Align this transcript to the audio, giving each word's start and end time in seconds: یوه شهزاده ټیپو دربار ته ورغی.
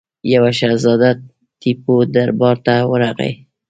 یوه 0.33 0.51
شهزاده 0.59 1.11
ټیپو 1.59 1.95
دربار 2.15 2.57
ته 2.65 2.75
ورغی. 2.91 3.31